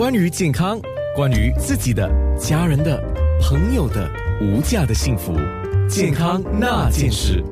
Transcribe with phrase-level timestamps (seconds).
[0.00, 0.80] 关于健康，
[1.14, 2.98] 关于自己的、家人的、
[3.42, 5.34] 朋友的无价的幸福，
[5.90, 7.44] 健康那件事。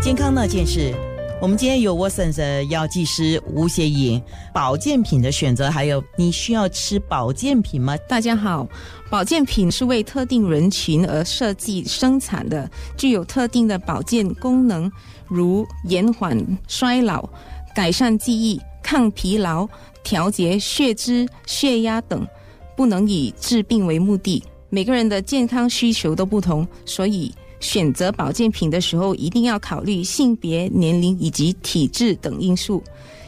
[0.00, 0.94] 健康那件事，
[1.42, 4.22] 我们今天有 Watson 的药剂师吴协颖，
[4.54, 7.96] 保健品的选择，还有你需要吃保健品吗？
[8.08, 8.64] 大家好，
[9.10, 14.88] 保健品是为特定人群而设计生产的，具有特定的保健功能，
[15.26, 16.38] 如延缓
[16.68, 17.28] 衰老、
[17.74, 19.68] 改善记忆、抗疲劳、
[20.08, 22.26] 调节血脂、血压等，
[22.74, 24.42] 不能以治病为目的。
[24.70, 27.30] 每个人的健康需求都不同，所以。
[27.60, 32.80] 选择保健品的时候，一定要考虑性别、年龄以及体质等因素。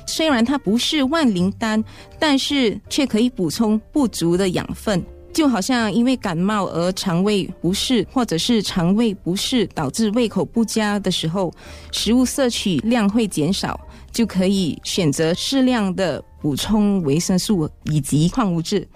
[0.07, 1.83] 虽然它不是万灵丹，
[2.17, 5.05] 但是却可以补充不足的养分。
[5.33, 11.53] 就好像因为感冒而肠胃不适，或者是肠胃不适导致胃口不佳的时候，
[11.91, 13.81] 食物摄取量会减少，
[14.13, 18.87] 就可以选择适量的补充维生素以及矿物质。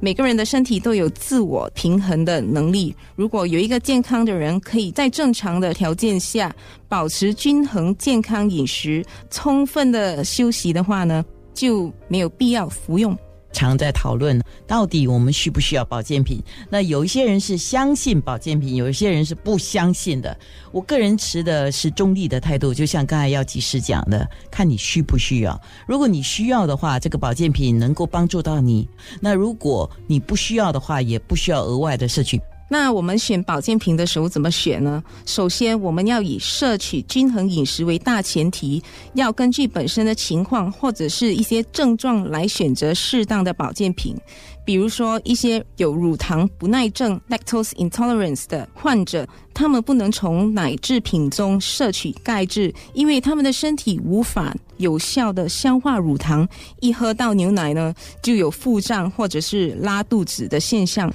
[0.00, 2.94] 每个人的身体都有自我平衡的能力。
[3.16, 6.54] 如果有一个健康的人可以在正常的条件下
[6.88, 13.16] 保持均衡健康饮食、充分的休息的话呢，就没有必要服用。
[13.54, 16.42] 常在讨论到底我们需不需要保健品？
[16.68, 20.36] 那有一些人是相信保健品，有一些人是不相信的。
[20.72, 25.58] 我个人持的是中立的态度，就像刚才药剂师讲的，看你需不需要。
[25.86, 28.86] 如果你需要的话，这个保健品能够帮助到你；
[29.20, 32.40] 那如果你不需要的话，也不需要额外的摄取。
[32.68, 35.02] 那我们选保健品的时候怎么选呢？
[35.26, 44.16] 首先，我们要以摄取均衡饮食为大前提，要根据本身的情况或者是一些症状来选择适当的保健品。
[44.64, 56.48] 比如说，一些有乳糖不耐症 （lactose intolerance） 的患者，他们不能从奶制品中摄取钙质，因为他们的身体无法有效的消化乳糖，
[56.80, 61.12] 一喝到牛奶呢，就有腹胀或者是拉肚子的现象。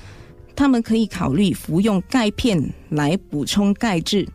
[0.59, 4.27] 他们可以考虑服用钙片来补充钙质。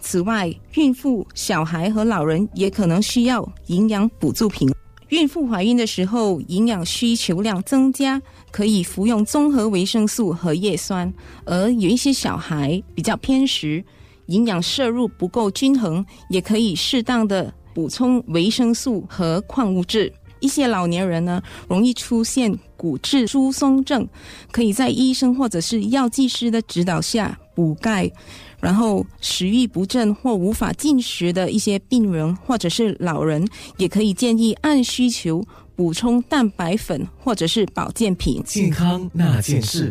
[0.00, 4.72] 此外，孕妇、小孩和老人也可能需要营养补助品。
[5.10, 8.18] 孕妇怀孕的时候，营养需求量增加，
[8.50, 11.12] 可以服用综合维生素和叶酸；
[11.44, 13.84] 而有一些小孩比较偏食，
[14.28, 20.10] 营养摄入不够均衡，也可以适当的补充维生素和矿物质。
[20.40, 24.06] 一些老年人呢，容易出现骨质疏松症，
[24.50, 28.10] 可以在医生或者是药剂师的指导下补钙。
[28.58, 33.46] 然后食欲不振或无法进食的一些病人或者是老人，
[33.76, 35.44] 也可以建议按需求
[35.76, 38.42] 补充蛋白粉或者是保健品。
[38.44, 39.84] 健康那件事。